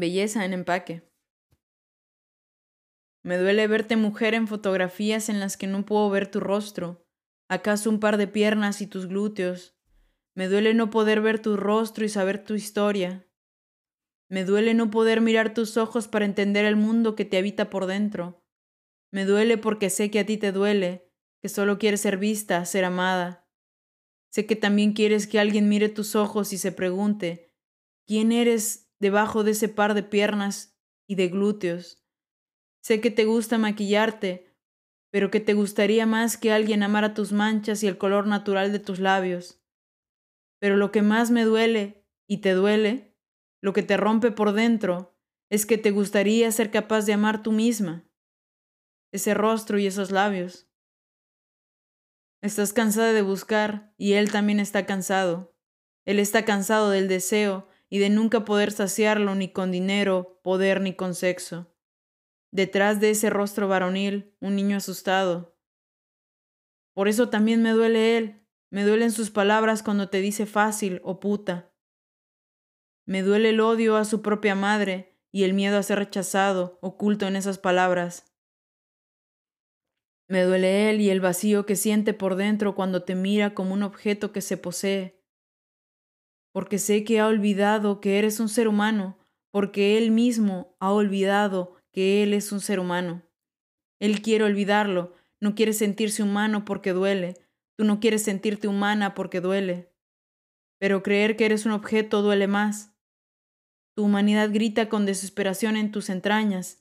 [0.00, 1.02] Belleza en empaque.
[3.22, 7.06] Me duele verte mujer en fotografías en las que no puedo ver tu rostro,
[7.50, 9.76] acaso un par de piernas y tus glúteos.
[10.34, 13.28] Me duele no poder ver tu rostro y saber tu historia.
[14.30, 17.84] Me duele no poder mirar tus ojos para entender el mundo que te habita por
[17.84, 18.42] dentro.
[19.12, 21.12] Me duele porque sé que a ti te duele,
[21.42, 23.46] que solo quieres ser vista, ser amada.
[24.30, 27.52] Sé que también quieres que alguien mire tus ojos y se pregunte,
[28.06, 30.78] ¿quién eres debajo de ese par de piernas
[31.08, 32.04] y de glúteos?
[32.82, 34.54] Sé que te gusta maquillarte,
[35.10, 38.78] pero que te gustaría más que alguien amara tus manchas y el color natural de
[38.78, 39.60] tus labios.
[40.60, 43.16] Pero lo que más me duele, y te duele,
[43.60, 45.18] lo que te rompe por dentro,
[45.50, 48.08] es que te gustaría ser capaz de amar tú misma,
[49.12, 50.68] ese rostro y esos labios.
[52.42, 55.54] Estás cansada de buscar y él también está cansado.
[56.06, 60.94] Él está cansado del deseo y de nunca poder saciarlo ni con dinero, poder ni
[60.94, 61.74] con sexo.
[62.52, 65.58] Detrás de ese rostro varonil, un niño asustado.
[66.94, 71.18] Por eso también me duele él, me duelen sus palabras cuando te dice fácil o
[71.18, 71.74] puta.
[73.06, 77.26] Me duele el odio a su propia madre y el miedo a ser rechazado, oculto
[77.26, 78.32] en esas palabras.
[80.28, 83.82] Me duele él y el vacío que siente por dentro cuando te mira como un
[83.82, 85.19] objeto que se posee.
[86.52, 89.18] Porque sé que ha olvidado que eres un ser humano,
[89.50, 93.22] porque él mismo ha olvidado que él es un ser humano.
[94.00, 97.36] Él quiere olvidarlo, no quiere sentirse humano porque duele,
[97.76, 99.92] tú no quieres sentirte humana porque duele.
[100.78, 102.94] Pero creer que eres un objeto duele más.
[103.94, 106.80] Tu humanidad grita con desesperación en tus entrañas,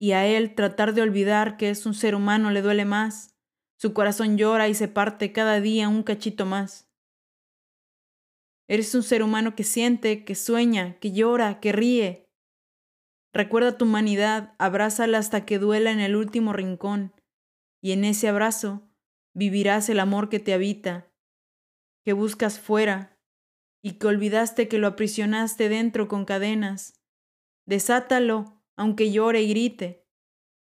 [0.00, 3.36] y a él tratar de olvidar que es un ser humano le duele más.
[3.76, 6.89] Su corazón llora y se parte cada día un cachito más.
[8.70, 12.30] Eres un ser humano que siente, que sueña, que llora, que ríe.
[13.32, 17.12] Recuerda tu humanidad, abrázala hasta que duela en el último rincón,
[17.82, 18.88] y en ese abrazo
[19.34, 21.10] vivirás el amor que te habita,
[22.04, 23.18] que buscas fuera,
[23.82, 26.94] y que olvidaste que lo aprisionaste dentro con cadenas.
[27.66, 30.06] Desátalo aunque llore y grite.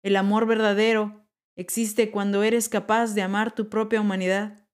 [0.02, 4.68] El amor verdadero existe cuando eres capaz de amar tu propia humanidad.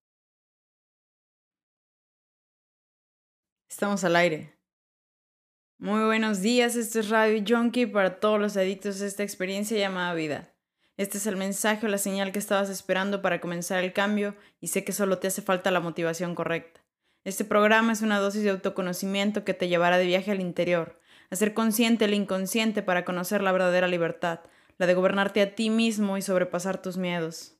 [3.70, 4.54] Estamos al aire.
[5.78, 10.14] Muy buenos días, este es Radio Junkie para todos los adictos a esta experiencia llamada
[10.14, 10.54] vida.
[10.98, 14.68] Este es el mensaje o la señal que estabas esperando para comenzar el cambio y
[14.68, 16.82] sé que solo te hace falta la motivación correcta.
[17.26, 21.02] Este programa es una dosis de autoconocimiento que te llevará de viaje al interior,
[21.32, 24.42] hacer consciente el inconsciente para conocer la verdadera libertad,
[24.78, 27.55] la de gobernarte a ti mismo y sobrepasar tus miedos.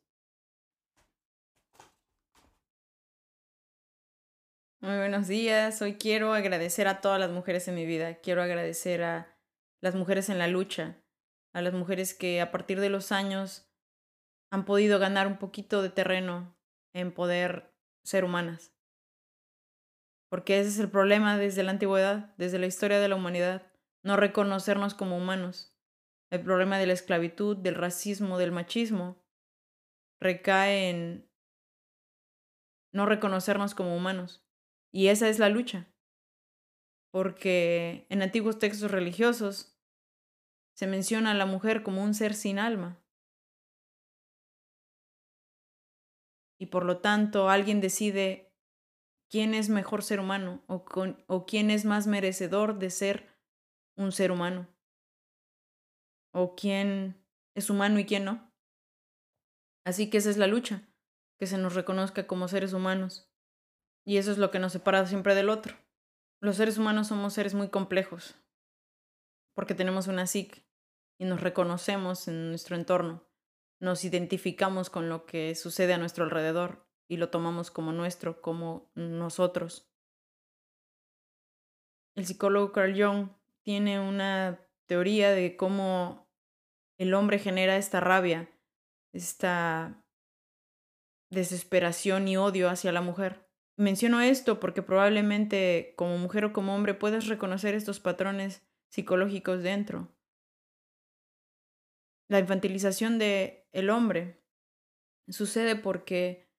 [4.86, 9.02] Muy buenos días, hoy quiero agradecer a todas las mujeres en mi vida, quiero agradecer
[9.02, 9.36] a
[9.82, 11.02] las mujeres en la lucha,
[11.54, 13.68] a las mujeres que a partir de los años
[14.52, 16.56] han podido ganar un poquito de terreno
[16.94, 18.76] en poder ser humanas
[20.30, 23.72] porque ese es el problema desde la antigüedad, desde la historia de la humanidad,
[24.04, 25.76] no reconocernos como humanos.
[26.30, 29.24] El problema de la esclavitud, del racismo, del machismo,
[30.20, 31.32] recae en
[32.92, 34.45] no reconocernos como humanos.
[34.96, 35.94] Y esa es la lucha,
[37.12, 39.78] porque en antiguos textos religiosos
[40.74, 43.04] se menciona a la mujer como un ser sin alma.
[46.58, 48.56] Y por lo tanto alguien decide
[49.30, 50.86] quién es mejor ser humano o,
[51.28, 53.38] o quién es más merecedor de ser
[53.98, 54.74] un ser humano.
[56.32, 57.22] O quién
[57.54, 58.50] es humano y quién no.
[59.84, 60.88] Así que esa es la lucha,
[61.38, 63.30] que se nos reconozca como seres humanos.
[64.06, 65.76] Y eso es lo que nos separa siempre del otro.
[66.40, 68.36] Los seres humanos somos seres muy complejos,
[69.54, 70.66] porque tenemos una psique
[71.18, 73.28] y nos reconocemos en nuestro entorno,
[73.80, 78.92] nos identificamos con lo que sucede a nuestro alrededor y lo tomamos como nuestro, como
[78.96, 79.92] nosotros.
[82.16, 83.30] El psicólogo Carl Jung
[83.64, 86.30] tiene una teoría de cómo
[86.98, 88.50] el hombre genera esta rabia,
[89.12, 90.06] esta
[91.30, 93.45] desesperación y odio hacia la mujer.
[93.78, 100.16] Menciono esto porque probablemente como mujer o como hombre puedes reconocer estos patrones psicológicos dentro.
[102.28, 104.42] La infantilización de el hombre
[105.28, 106.50] sucede porque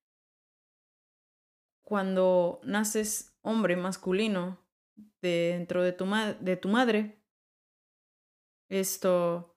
[1.83, 4.61] cuando naces hombre masculino
[5.23, 6.05] dentro de tu,
[6.41, 7.23] de tu madre,
[8.69, 9.57] esto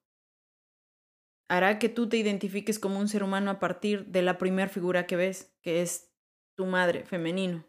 [1.50, 5.08] hará que tú te identifiques como un ser humano a partir de la primera figura
[5.08, 6.09] que ves, que es
[6.60, 7.66] tu madre femenino.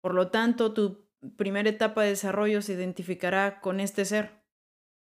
[0.00, 4.42] Por lo tanto, tu primera etapa de desarrollo se identificará con este ser.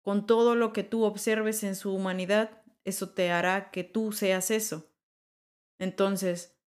[0.01, 4.49] Con todo lo que tú observes en su humanidad, eso te hará que tú seas
[4.49, 4.89] eso.
[5.77, 6.57] Entonces,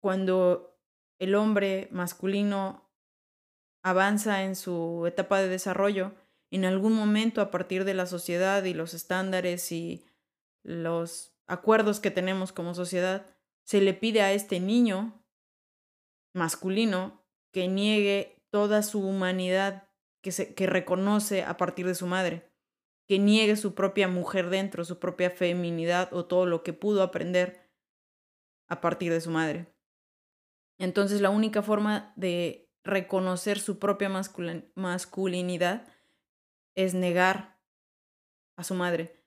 [0.00, 0.80] cuando
[1.18, 2.90] el hombre masculino
[3.82, 6.14] avanza en su etapa de desarrollo,
[6.50, 10.06] en algún momento a partir de la sociedad y los estándares y
[10.62, 13.37] los acuerdos que tenemos como sociedad,
[13.68, 15.22] se le pide a este niño
[16.32, 17.22] masculino
[17.52, 19.90] que niegue toda su humanidad
[20.22, 22.50] que, se, que reconoce a partir de su madre,
[23.06, 27.70] que niegue su propia mujer dentro, su propia feminidad o todo lo que pudo aprender
[28.68, 29.66] a partir de su madre.
[30.78, 34.10] Entonces la única forma de reconocer su propia
[34.76, 35.86] masculinidad
[36.74, 37.60] es negar
[38.56, 39.26] a su madre.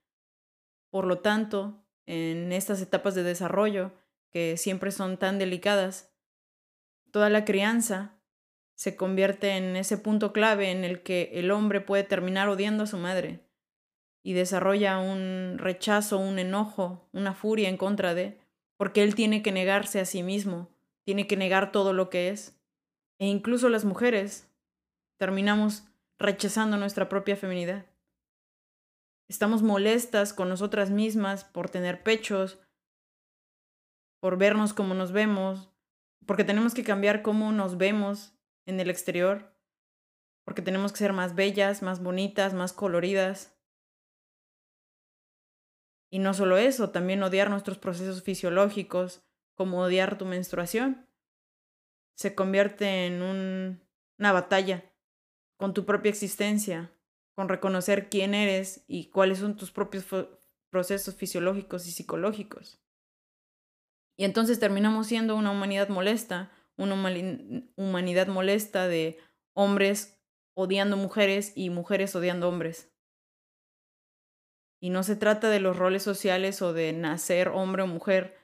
[0.89, 4.00] Por lo tanto, en estas etapas de desarrollo,
[4.31, 6.11] que siempre son tan delicadas,
[7.11, 8.17] toda la crianza
[8.75, 12.87] se convierte en ese punto clave en el que el hombre puede terminar odiando a
[12.87, 13.45] su madre
[14.23, 18.39] y desarrolla un rechazo, un enojo, una furia en contra de,
[18.77, 20.69] porque él tiene que negarse a sí mismo,
[21.03, 22.59] tiene que negar todo lo que es.
[23.19, 24.51] E incluso las mujeres
[25.17, 25.83] terminamos
[26.17, 27.85] rechazando nuestra propia feminidad.
[29.27, 32.59] Estamos molestas con nosotras mismas por tener pechos,
[34.21, 35.69] por vernos como nos vemos,
[36.25, 38.33] porque tenemos que cambiar cómo nos vemos
[38.65, 39.53] en el exterior,
[40.45, 43.57] porque tenemos que ser más bellas, más bonitas, más coloridas.
[46.11, 49.23] Y no solo eso, también odiar nuestros procesos fisiológicos,
[49.55, 51.07] como odiar tu menstruación.
[52.15, 53.81] Se convierte en un,
[54.19, 54.85] una batalla
[55.57, 56.91] con tu propia existencia,
[57.33, 60.05] con reconocer quién eres y cuáles son tus propios
[60.69, 62.81] procesos fisiológicos y psicológicos.
[64.21, 66.93] Y entonces terminamos siendo una humanidad molesta, una
[67.75, 69.17] humanidad molesta de
[69.53, 70.21] hombres
[70.53, 72.93] odiando mujeres y mujeres odiando hombres.
[74.79, 78.37] Y no se trata de los roles sociales o de nacer hombre o mujer,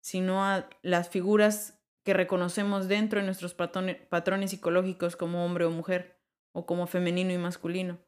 [0.00, 6.20] sino a las figuras que reconocemos dentro de nuestros patrones psicológicos como hombre o mujer,
[6.52, 7.98] o como femenino y masculino.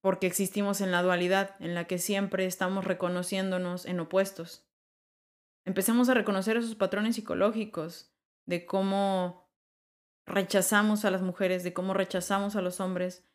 [0.00, 4.66] Porque existimos en la dualidad, en la que siempre estamos reconociéndonos en opuestos.
[5.64, 8.14] Empecemos a reconocer esos patrones psicológicos
[8.46, 9.50] de cómo
[10.26, 13.26] rechazamos a las mujeres, de cómo rechazamos a los hombres,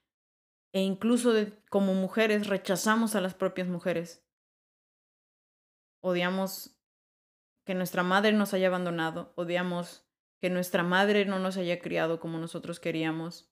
[0.73, 4.27] e incluso de como mujeres rechazamos a las propias mujeres.
[6.01, 6.79] Odiamos
[7.65, 10.07] que nuestra madre nos haya abandonado, odiamos
[10.39, 13.51] que nuestra madre no nos haya criado como nosotros queríamos.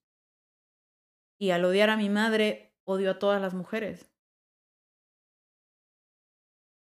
[1.39, 4.12] Y al odiar a mi madre, odio a todas las mujeres.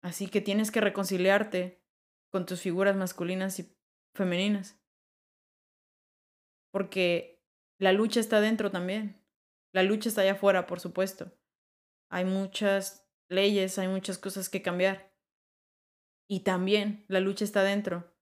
[0.04, 1.82] Así que tienes que reconciliarte
[2.30, 3.74] con tus figuras masculinas y
[4.14, 4.78] femeninas.
[6.70, 7.42] Porque
[7.78, 9.24] la lucha está dentro también.
[9.72, 11.32] La lucha está allá afuera, por supuesto.
[12.10, 15.10] Hay muchas leyes, hay muchas cosas que cambiar.
[16.28, 18.14] Y también la lucha está dentro.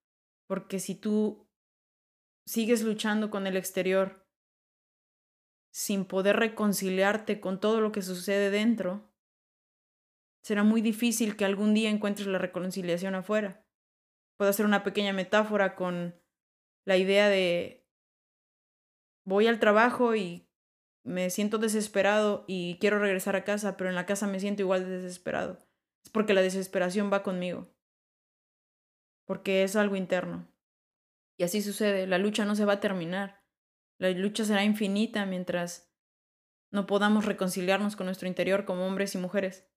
[0.47, 1.51] Porque si tú
[2.47, 4.25] sigues luchando con el exterior
[5.73, 9.12] sin poder reconciliarte con todo lo que sucede dentro,
[10.43, 13.65] será muy difícil que algún día encuentres la reconciliación afuera.
[14.37, 16.21] Puedo hacer una pequeña metáfora con
[16.85, 17.87] la idea de
[19.25, 20.49] voy al trabajo y
[21.05, 24.85] me siento desesperado y quiero regresar a casa, pero en la casa me siento igual
[24.85, 25.59] de desesperado.
[26.05, 27.73] Es porque la desesperación va conmigo.
[29.27, 30.49] Porque es algo interno.
[31.39, 33.45] Y así sucede, la lucha no se va a terminar.
[33.99, 35.93] La lucha será infinita mientras
[36.73, 39.72] no podamos reconciliarnos con nuestro interior como hombres y mujeres.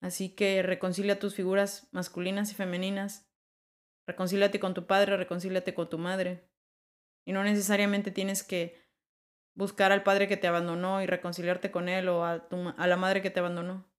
[0.00, 3.28] Así que reconcilia tus figuras masculinas y femeninas.
[4.06, 6.48] Reconcíliate con tu padre, reconcíliate con tu madre.
[7.24, 8.80] Y no necesariamente tienes que
[9.54, 13.22] buscar al padre que te abandonó y reconciliarte con él o a, a la madre
[13.22, 13.90] que te abandonó.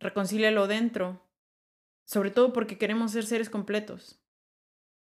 [0.00, 1.26] Reconcílialo dentro,
[2.04, 4.20] sobre todo porque queremos ser seres completos.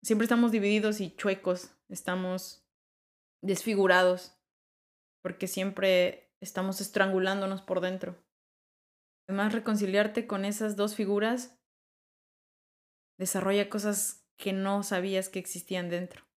[0.03, 2.63] Siempre estamos divididos y chuecos, estamos
[3.41, 4.37] desfigurados,
[5.21, 8.15] porque siempre estamos estrangulándonos por dentro.
[9.29, 11.55] Además, reconciliarte con esas dos figuras
[13.19, 16.27] desarrolla cosas que no sabías que existían dentro.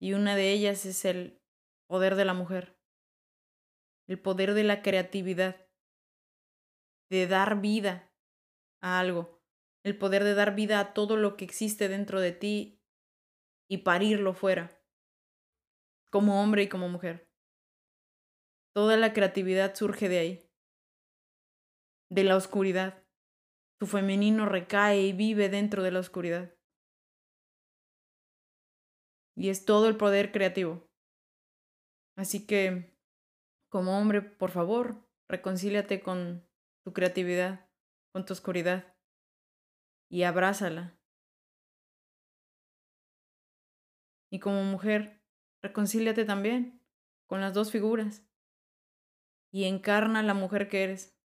[0.00, 1.42] Y una de ellas es el
[1.86, 2.80] poder de la mujer,
[4.08, 5.68] el poder de la creatividad,
[7.10, 8.10] de dar vida
[8.80, 9.42] a algo,
[9.84, 12.80] el poder de dar vida a todo lo que existe dentro de ti
[13.68, 14.82] y parirlo fuera,
[16.10, 17.30] como hombre y como mujer.
[18.74, 20.51] Toda la creatividad surge de ahí
[22.12, 23.02] de la oscuridad.
[23.80, 26.54] Tu femenino recae y vive dentro de la oscuridad.
[29.34, 30.86] Y es todo el poder creativo.
[32.14, 32.94] Así que,
[33.70, 36.46] como hombre, por favor, reconcíliate con
[36.84, 37.70] tu creatividad,
[38.12, 38.94] con tu oscuridad
[40.10, 40.98] y abrázala.
[44.30, 45.24] Y como mujer,
[45.62, 46.86] reconcíliate también
[47.26, 48.22] con las dos figuras
[49.50, 51.21] y encarna la mujer que eres.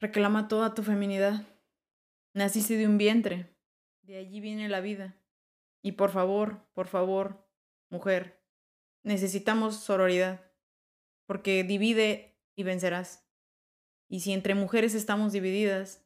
[0.00, 1.46] Reclama toda tu feminidad.
[2.32, 3.54] Naciste de un vientre,
[4.00, 5.14] de allí viene la vida.
[5.82, 7.46] Y por favor, por favor,
[7.90, 8.42] mujer,
[9.02, 10.50] necesitamos sororidad,
[11.26, 13.28] porque divide y vencerás.
[14.08, 16.02] Y si entre mujeres estamos divididas,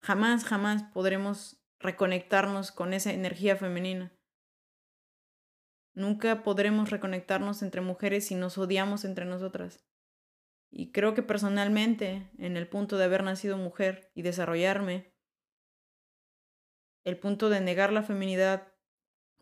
[0.00, 4.12] jamás, jamás podremos reconectarnos con esa energía femenina.
[5.92, 9.86] Nunca podremos reconectarnos entre mujeres si nos odiamos entre nosotras.
[10.70, 15.12] Y creo que personalmente, en el punto de haber nacido mujer y desarrollarme,
[17.04, 18.72] el punto de negar la feminidad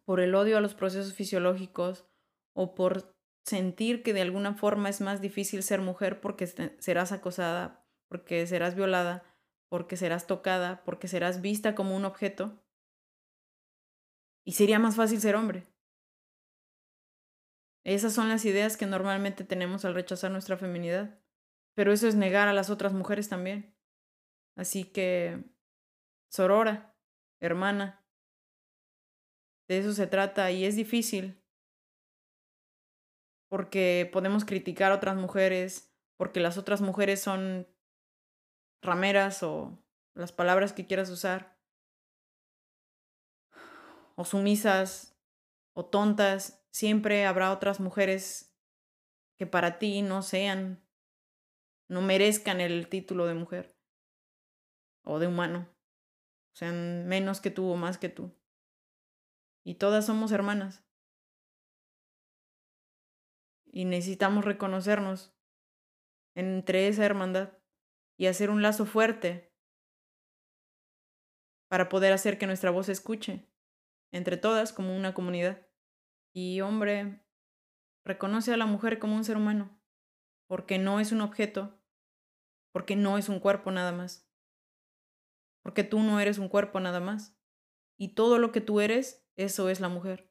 [0.05, 2.07] por el odio a los procesos fisiológicos
[2.53, 7.87] o por sentir que de alguna forma es más difícil ser mujer porque serás acosada,
[8.09, 9.25] porque serás violada,
[9.69, 12.63] porque serás tocada, porque serás vista como un objeto.
[14.45, 15.67] Y sería más fácil ser hombre.
[17.85, 21.21] Esas son las ideas que normalmente tenemos al rechazar nuestra feminidad.
[21.75, 23.77] Pero eso es negar a las otras mujeres también.
[24.57, 25.45] Así que,
[26.31, 26.97] sorora,
[27.41, 28.07] hermana,
[29.69, 31.43] de eso se trata y es difícil
[33.49, 37.69] porque podemos criticar a otras mujeres, porque las otras mujeres son
[38.83, 39.79] rameras o
[40.15, 41.57] las palabras que quieras usar,
[44.17, 45.17] o sumisas
[45.73, 48.53] o tontas, siempre habrá otras mujeres
[49.39, 50.85] que para ti no sean,
[51.89, 53.79] no merezcan el título de mujer
[55.05, 55.73] o de humano,
[56.53, 58.37] sean menos que tú o más que tú.
[59.63, 60.85] Y todas somos hermanas.
[63.67, 65.33] Y necesitamos reconocernos
[66.35, 67.53] entre esa hermandad
[68.17, 69.55] y hacer un lazo fuerte
[71.69, 73.49] para poder hacer que nuestra voz se escuche
[74.11, 75.69] entre todas como una comunidad.
[76.37, 77.25] Y hombre,
[78.05, 79.81] reconoce a la mujer como un ser humano,
[80.49, 81.81] porque no es un objeto,
[82.73, 84.29] porque no es un cuerpo nada más,
[85.63, 87.39] porque tú no eres un cuerpo nada más,
[87.97, 90.29] y todo lo que tú eres eso es la mujer.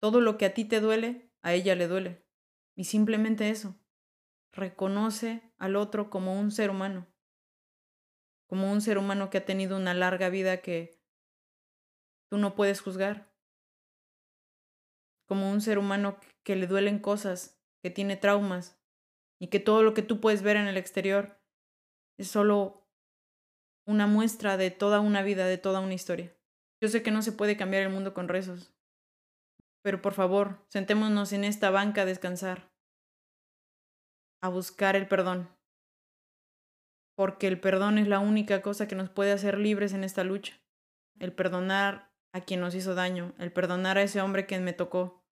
[0.00, 2.24] Todo lo que a ti te duele, a ella le duele.
[2.76, 3.76] Y simplemente eso.
[4.52, 7.12] Reconoce al otro como un ser humano.
[8.46, 11.00] Como un ser humano que ha tenido una larga vida que
[12.28, 13.33] tú no puedes juzgar.
[15.26, 18.78] Como un ser humano que le duelen cosas, que tiene traumas
[19.40, 21.38] y que todo lo que tú puedes ver en el exterior
[22.18, 22.88] es solo
[23.86, 26.34] una muestra de toda una vida, de toda una historia.
[26.80, 28.72] Yo sé que no se puede cambiar el mundo con rezos.
[29.82, 32.72] Pero por favor, sentémonos en esta banca a descansar,
[34.40, 35.48] a buscar el perdón.
[37.16, 40.58] Porque el perdón es la única cosa que nos puede hacer libres en esta lucha.
[41.20, 45.24] El perdonar a quien nos hizo daño, el perdonar a ese hombre que me tocó,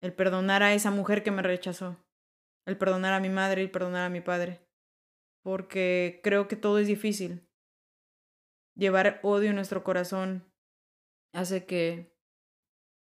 [0.00, 1.96] el perdonar a esa mujer que me rechazó,
[2.66, 4.62] el perdonar a mi madre y perdonar a mi padre.
[5.42, 7.46] Porque creo que todo es difícil,
[8.76, 10.52] Llevar odio en nuestro corazón
[11.32, 12.14] hace que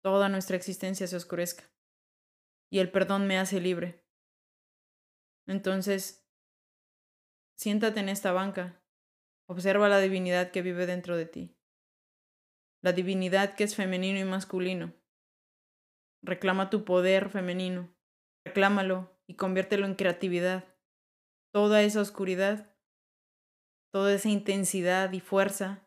[0.03, 1.71] toda nuestra existencia se oscurezca.
[2.73, 4.03] Y el perdón me hace libre.
[5.47, 6.27] Entonces,
[7.59, 8.80] siéntate en esta banca.
[9.51, 11.57] Observa la divinidad que vive dentro de ti.
[12.83, 14.95] La divinidad que es femenino y masculino.
[16.23, 17.93] Reclama tu poder femenino.
[18.47, 20.65] Reclámalo y conviértelo en creatividad.
[21.53, 22.71] Toda esa oscuridad
[23.91, 25.87] toda esa intensidad y fuerza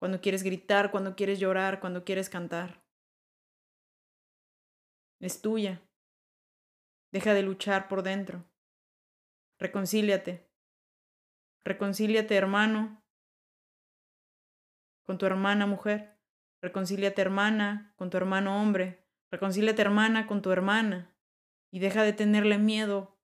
[0.00, 2.84] cuando quieres gritar, cuando quieres llorar, cuando quieres cantar.
[5.20, 5.80] Es tuya.
[7.12, 8.44] Deja de luchar por dentro.
[9.60, 10.51] Reconcíliate.
[11.64, 13.02] Reconcíliate, hermano,
[15.04, 16.18] con tu hermana mujer.
[16.62, 19.06] Reconcíliate, hermana, con tu hermano hombre.
[19.30, 21.16] Reconcíliate, hermana, con tu hermana.
[21.72, 23.18] Y deja de tenerle miedo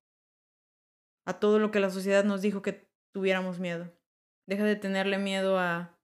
[1.26, 3.92] a todo lo que la sociedad nos dijo que tuviéramos miedo.
[4.46, 6.00] Deja de tenerle miedo a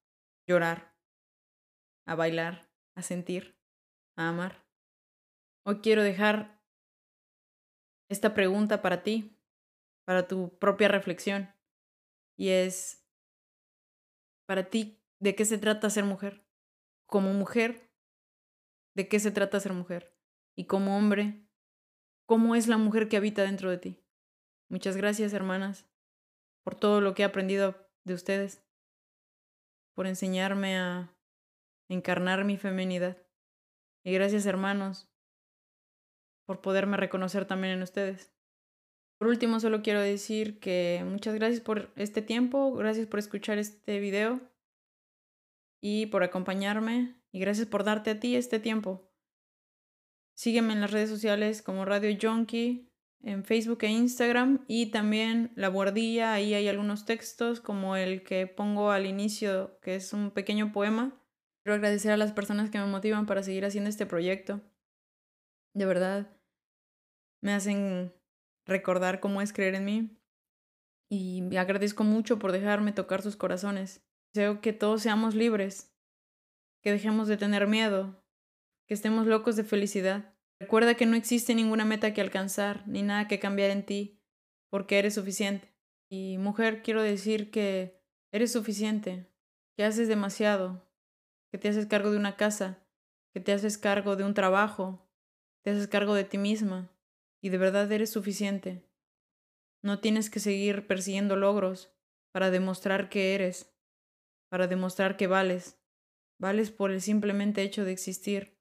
[0.46, 0.94] llorar,
[2.06, 3.58] a bailar, a sentir,
[4.16, 4.66] a amar.
[5.64, 6.62] Hoy quiero dejar
[8.10, 9.40] esta pregunta para ti,
[10.04, 11.53] para tu propia reflexión.
[12.36, 13.06] Y es,
[14.46, 16.46] para ti, ¿de qué se trata ser mujer?
[17.06, 17.90] Como mujer,
[18.94, 20.16] ¿de qué se trata ser mujer?
[20.56, 21.46] Y como hombre,
[22.26, 24.04] ¿cómo es la mujer que habita dentro de ti?
[24.68, 25.86] Muchas gracias, hermanas
[26.64, 28.66] por todo lo que he aprendido de ustedes,
[29.94, 31.14] por enseñarme a
[31.88, 33.18] encarnar mi feminidad.
[34.02, 35.08] Y gracias hermanos
[36.46, 38.33] por poderme reconocer también en ustedes.
[39.18, 44.00] Por último, solo quiero decir que muchas gracias por este tiempo, gracias por escuchar este
[44.00, 44.40] video
[45.80, 49.10] y por acompañarme y gracias por darte a ti este tiempo.
[50.34, 52.90] Sígueme en las redes sociales como Radio Junkie,
[53.22, 58.46] en Facebook e Instagram y también La Guardilla, ahí hay algunos textos como el que
[58.46, 61.18] pongo al inicio, que es un pequeño poema.
[61.62, 64.60] Quiero agradecer a las personas que me motivan para seguir haciendo este proyecto.
[65.72, 66.36] De verdad,
[67.40, 68.12] me hacen
[68.66, 70.20] recordar cómo es creer en mí
[71.08, 74.04] y agradezco mucho por dejarme tocar sus corazones.
[74.32, 75.94] Deseo que todos seamos libres,
[76.82, 78.24] que dejemos de tener miedo,
[78.86, 80.34] que estemos locos de felicidad.
[80.58, 84.20] Recuerda que no existe ninguna meta que alcanzar, ni nada que cambiar en ti,
[84.70, 85.72] porque eres suficiente.
[86.10, 88.02] Y mujer, quiero decir que
[88.32, 89.30] eres suficiente,
[89.76, 90.88] que haces demasiado,
[91.50, 92.84] que te haces cargo de una casa,
[93.32, 95.08] que te haces cargo de un trabajo,
[95.62, 96.90] te haces cargo de ti misma,
[97.44, 98.88] y de verdad eres suficiente.
[99.82, 101.92] No tienes que seguir persiguiendo logros
[102.32, 103.70] para demostrar que eres,
[104.48, 105.78] para demostrar que vales.
[106.40, 108.53] Vales por el simplemente hecho de existir